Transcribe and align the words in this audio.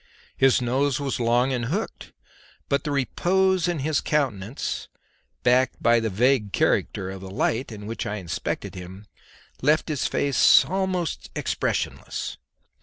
His 0.35 0.63
nose 0.63 0.99
was 0.99 1.19
long 1.19 1.53
and 1.53 1.65
hooked, 1.65 2.11
but 2.69 2.83
the 2.85 2.89
repose 2.89 3.67
in 3.67 3.77
his 3.77 4.01
countenance, 4.01 4.87
backed 5.43 5.75
by 5.79 5.99
the 5.99 6.09
vague 6.09 6.51
character 6.53 7.11
of 7.11 7.21
the 7.21 7.29
light 7.29 7.71
in 7.71 7.85
which 7.85 8.07
I 8.07 8.15
inspected 8.15 8.73
him, 8.73 9.05
left 9.61 9.89
his 9.89 10.07
face 10.07 10.65
almost 10.65 11.29
expressionless. 11.35 12.37